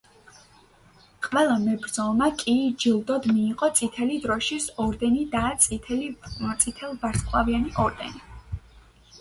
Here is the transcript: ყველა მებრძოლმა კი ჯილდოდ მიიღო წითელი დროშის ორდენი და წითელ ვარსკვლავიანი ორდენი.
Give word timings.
ყველა 1.25 1.57
მებრძოლმა 1.65 2.29
კი 2.39 2.55
ჯილდოდ 2.83 3.27
მიიღო 3.35 3.69
წითელი 3.81 4.17
დროშის 4.25 4.65
ორდენი 4.87 5.27
და 5.37 5.45
წითელ 5.69 6.97
ვარსკვლავიანი 7.05 7.77
ორდენი. 7.87 8.27